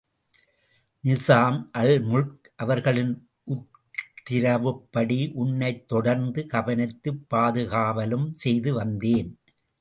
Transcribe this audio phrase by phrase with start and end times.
[1.03, 3.11] நிசாம் அல்முல்க் அவர்களின்
[3.47, 9.31] உத்திரவுப்படி உன்னைத் தொடர்ந்து கவனித்து பாதுகாவலும் செய்து வந்தேன்.